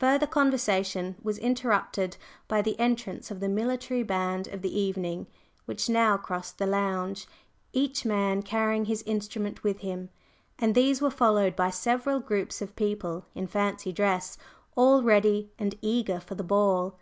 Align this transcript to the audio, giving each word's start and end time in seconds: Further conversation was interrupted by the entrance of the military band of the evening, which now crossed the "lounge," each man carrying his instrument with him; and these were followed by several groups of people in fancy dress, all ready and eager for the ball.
Further 0.00 0.26
conversation 0.26 1.14
was 1.22 1.38
interrupted 1.38 2.16
by 2.48 2.60
the 2.60 2.76
entrance 2.80 3.30
of 3.30 3.38
the 3.38 3.48
military 3.48 4.02
band 4.02 4.48
of 4.48 4.62
the 4.62 4.76
evening, 4.76 5.28
which 5.64 5.88
now 5.88 6.16
crossed 6.16 6.58
the 6.58 6.66
"lounge," 6.66 7.28
each 7.72 8.04
man 8.04 8.42
carrying 8.42 8.86
his 8.86 9.02
instrument 9.04 9.62
with 9.62 9.78
him; 9.78 10.08
and 10.58 10.74
these 10.74 11.00
were 11.00 11.08
followed 11.08 11.54
by 11.54 11.70
several 11.70 12.18
groups 12.18 12.60
of 12.60 12.74
people 12.74 13.26
in 13.32 13.46
fancy 13.46 13.92
dress, 13.92 14.36
all 14.74 15.04
ready 15.04 15.52
and 15.56 15.76
eager 15.82 16.18
for 16.18 16.34
the 16.34 16.42
ball. 16.42 16.96